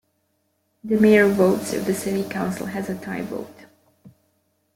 [0.83, 3.67] The mayor votes if the city council has a tie vote.